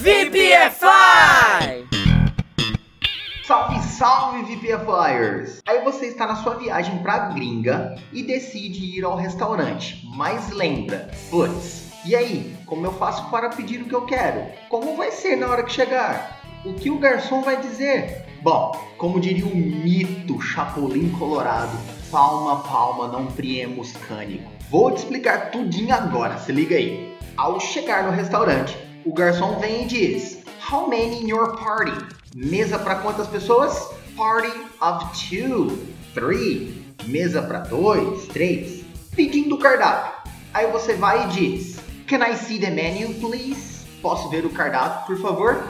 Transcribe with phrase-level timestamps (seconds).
[0.00, 1.86] VPFI!
[3.44, 5.60] Salve, salve VPFlyers!
[5.68, 11.10] Aí você está na sua viagem pra gringa e decide ir ao restaurante, mas lembra,
[11.28, 14.46] putz, e aí, como eu faço para pedir o que eu quero?
[14.70, 16.40] Como vai ser na hora que chegar?
[16.64, 18.24] O que o garçom vai dizer?
[18.40, 21.76] Bom, como diria o mito Chapolin Colorado,
[22.10, 24.50] palma palma não priemos cânico.
[24.70, 27.14] Vou te explicar tudinho agora, se liga aí.
[27.36, 30.38] Ao chegar no restaurante, o garçom vem e diz:
[30.70, 31.92] How many in your party?
[32.34, 33.90] Mesa para quantas pessoas?
[34.16, 35.78] Party of two,
[36.14, 36.84] three.
[37.06, 38.84] Mesa para dois, três.
[39.16, 40.12] Pedindo o cardápio.
[40.52, 43.86] Aí você vai e diz: Can I see the menu, please?
[44.02, 45.64] Posso ver o cardápio, por favor?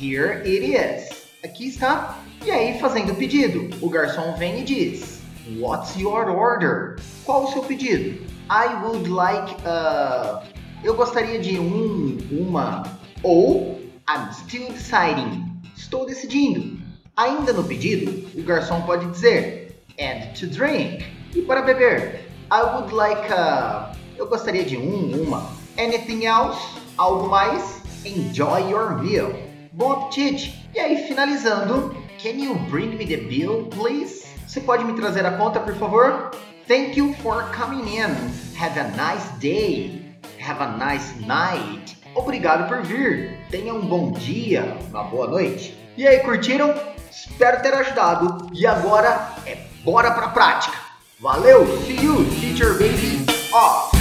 [0.00, 1.08] Here it is.
[1.44, 2.18] Aqui está.
[2.44, 5.20] E aí, fazendo o pedido, o garçom vem e diz:
[5.58, 6.96] What's your order?
[7.24, 8.22] Qual o seu pedido?
[8.50, 10.42] I would like a.
[10.82, 12.84] Eu gostaria de um, uma.
[13.22, 15.44] Ou I'm still deciding.
[15.76, 16.78] Estou decidindo.
[17.16, 21.04] Ainda no pedido, o garçom pode dizer and to drink.
[21.34, 23.92] E para beber, I would like a.
[24.16, 25.50] Eu gostaria de um, uma.
[25.76, 26.60] Anything else?
[26.96, 27.82] Algo mais?
[28.04, 29.32] Enjoy your meal.
[29.72, 30.68] Bom apetite!
[30.74, 34.26] E aí, finalizando, can you bring me the bill, please?
[34.46, 36.30] Você pode me trazer a conta, por favor?
[36.66, 38.10] Thank you for coming in.
[38.56, 40.08] Have a nice day.
[40.48, 41.98] Have a nice night.
[42.14, 43.38] Obrigado por vir.
[43.50, 45.76] Tenha um bom dia, uma boa noite.
[45.94, 46.74] E aí, curtiram?
[47.10, 48.48] Espero ter ajudado.
[48.54, 50.78] E agora é bora pra prática.
[51.20, 53.26] Valeu, see you, teacher baby.
[53.52, 53.97] Off.